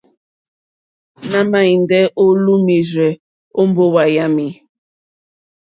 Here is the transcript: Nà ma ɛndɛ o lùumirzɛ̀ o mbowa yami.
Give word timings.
Nà 1.29 1.39
ma 1.49 1.59
ɛndɛ 1.73 1.99
o 2.21 2.23
lùumirzɛ̀ 2.43 3.11
o 3.59 3.61
mbowa 3.69 4.03
yami. 4.15 4.47